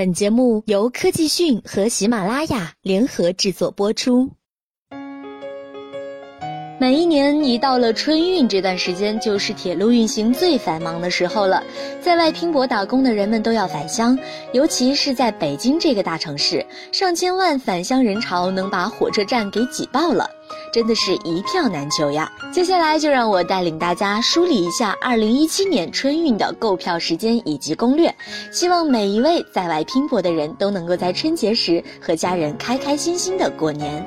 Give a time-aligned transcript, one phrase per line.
[0.00, 4.30] 本节目由科技讯和喜马拉雅联合制作播出。
[6.80, 11.62] 每一年一到了春运这段时间，就是铁路运行最繁忙的时候了。
[12.00, 14.18] 在外拼搏打工的人们都要返乡，
[14.54, 20.26] 尤其是在北京这个大城市，上千万返乡人潮能把火车站给挤爆了，
[20.72, 22.32] 真的是一票难求呀。
[22.50, 28.10] 接下来就让我带领大家梳理一下2017年春运的购票时间以及攻略，
[28.50, 34.02] 希望每一位在外拼搏的人都能够在春节时和家人开开心心的过年。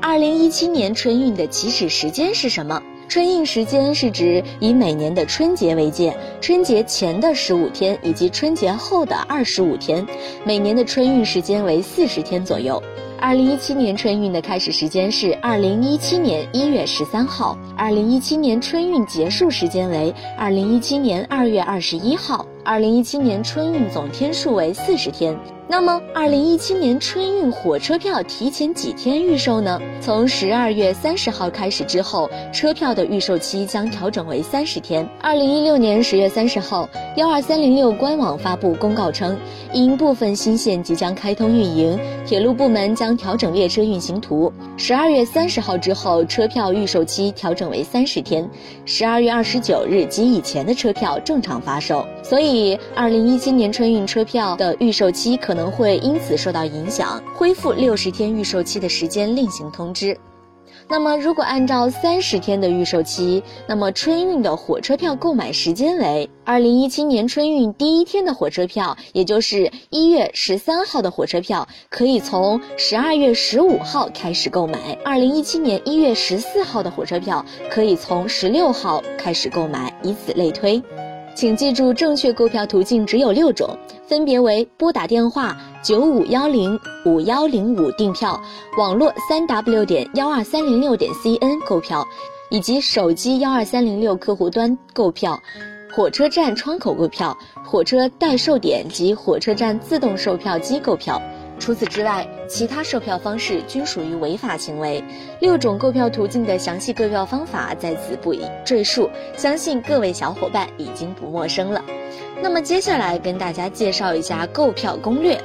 [0.00, 2.80] 二零一七年春运的起始时间是什么？
[3.08, 10.06] 春运时间是指以每年的春节为界，春节前的十五天以及春节后的二十五天，
[10.44, 12.80] 每年的春运时间为四十天左右。
[13.20, 22.46] 二零一七年春运的开始时间是二零一七年一月十三号，二零一七年春运结束时间为二零一七年二月二十一号。
[22.64, 25.36] 二零一七年春运总天数为四十天。
[25.70, 29.78] 那么，二零一七年春运火车票提前几天预售呢？
[30.00, 35.06] 从十二月三十号开始之后，车票的预售期将调整为三十天。
[35.20, 39.36] 二零一六年十月三十号，幺二三零六官网发布公告称，
[39.74, 44.50] 因部分新线即将开通运营，铁路部门将调整列车运行图。
[44.78, 48.48] 十二月三十号之后，车票预售期调整为三十天，
[48.86, 52.06] 十二月二十九日及以前的车票正常发售。
[52.22, 60.16] 所以，二零一七年春运车票的预售期可能可能会因此受到影响，恢复六十天预售期的时间另行通知。
[60.86, 80.80] 那么，如果按照三十天的预售期，那么春运的火车票购买时间为二零一七年春运第一天的火车票，也就是一月十三号的火车票，可以从十二月十五号开始购买；二零一七年一月十四号的火车票，可以从十六号开始购买，以此类推。
[81.38, 88.42] 请记住，正确购票途径只有六种，分别为拨打电话九五幺零五幺零五订票，
[88.76, 92.04] 网络三 w 点幺二三零六点 cn 购票，
[92.50, 95.40] 以及手机幺二三零六客户端购票，
[95.94, 101.22] 火车站窗口购票，火车代售点及火车站自动售票机购票。
[101.60, 105.04] 除此之外，其他售票方式均属于违法行为。
[105.40, 111.84] 六种购票途径的详细购票方法在此不宜赘述，相信各位小伙伴已经不陌生了。
[112.40, 115.38] 那么接下来跟大家介绍一下购票攻略。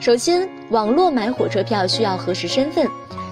[0.00, 2.86] 首先，网络买火车票需要核实身份。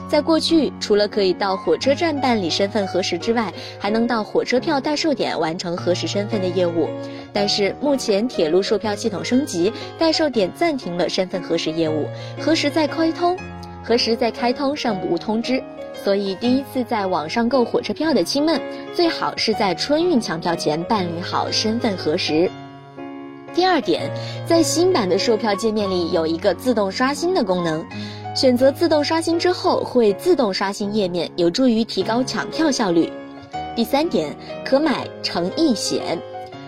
[0.08, 6.88] 在过去，除了可以到火车站办理身份核实之外，还能到火车票代售点完成核实身份的业务。
[7.32, 12.06] 但是目前铁路售票系统升级，代售点暂停了身份核实业务，
[12.40, 13.36] 何时再开通？
[13.82, 15.62] 何时再开通尚不通知。
[16.04, 18.60] 所以第一次在网上购火车票的亲们，
[18.94, 22.48] 最好是在春运抢票前办理好身份核实。
[23.54, 24.10] 第二点，
[24.46, 27.84] 在新版的售票界面里有一个自动刷新的功能。
[28.36, 33.10] 选择自动刷新之后，会自动刷新页面，有助于提高抢票效率。
[33.74, 36.20] 第三点，可买乘意险。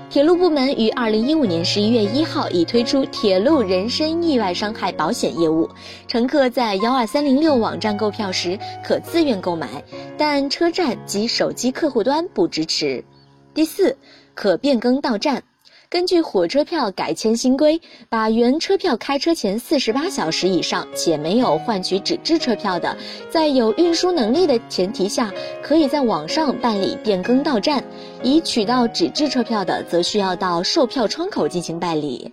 [0.08, 5.68] 铁路部门于二零一五年十一月一号已推出铁路人身意外伤害保险业务，
[6.06, 9.68] 乘客在幺二三零六网站购票时可自愿购买，
[10.16, 13.04] 但车站及手机客户端不支持。
[13.52, 13.94] 第四，
[14.34, 15.42] 可变更到站。
[15.90, 22.94] 根据火车票改签新规，把原车票开车前四十八小时以上且没有换取纸质车票的，
[23.30, 25.32] 在有运输能力的前提下，
[25.62, 27.80] 可以在网上办理变更到站；
[28.22, 32.30] 已取到纸质车票的，则需要到售票窗口进行办理。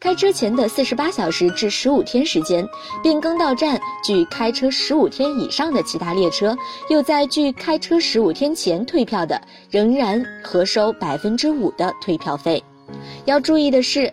[0.00, 2.66] 开车前的四十八小时至十五天时间，
[3.02, 6.56] 变更到站，距开车十五天以上的其他列车，
[6.88, 9.38] 又在距开车十五天前退票的，
[9.70, 12.64] 仍然核收百分之五的退票费。
[13.26, 14.10] 要注意的是，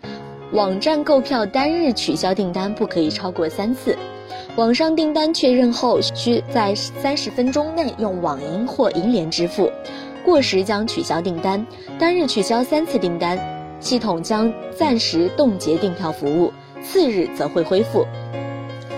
[0.52, 3.98] 网站购票单日取消订单不可以超过三次。
[4.58, 9.72] 网上订单确认后，需在三十分钟内用网银或银联支付，
[10.26, 11.66] 过时将取消订单。
[11.98, 13.40] 单日取消三次订单，
[13.80, 16.52] 系统将暂时冻结订票服务，
[16.82, 18.06] 次日则会恢复。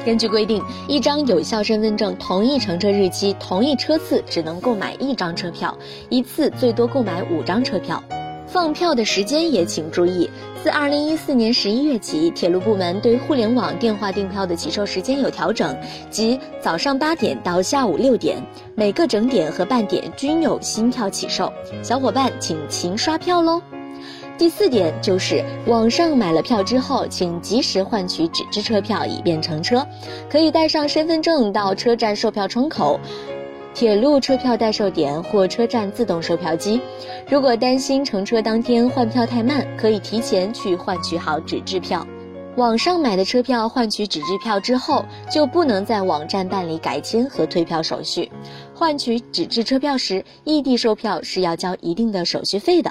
[0.06, 5.78] 根据规定，一张有效身份证同一乘车日期、同一车次只能购买一张车票，
[6.08, 8.02] 一次最多购买五张车票。
[8.48, 10.28] 放票的时间也请注意，
[10.64, 15.78] 自二零一四年十一月起，铁路部门对互联网电话订票的起售时间有调整，
[16.10, 18.42] 即早上八点到下午六点，
[18.74, 21.54] 每个整点和半点均有新票起售。
[21.84, 23.62] 小伙伴请勤刷票喽。
[24.40, 29.06] 第四点就是网上买了票之后请及时换取纸质车票。
[29.06, 29.86] 以便乘车
[30.30, 32.98] 可以带上身份证到车站售票窗口
[33.74, 36.80] 铁路车票代售点或车站自动售票机
[37.30, 42.08] 如果担心乘车当天换票太慢可以提前去换取好纸质票。
[42.56, 48.32] 网上买的车票换取纸质票之后就不能在网站办理改签和退票手续。
[48.74, 52.90] 换取纸质车票时异地售票是要交一定的手续费的。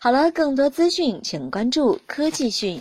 [0.00, 2.76] 好了更多资讯请关注科技讯。